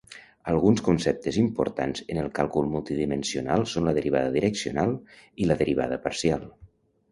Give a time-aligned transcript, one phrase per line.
[0.51, 4.97] Alguns conceptes importants en el càlcul multidimensional són la derivada direccional
[5.45, 6.53] i la derivada parcial.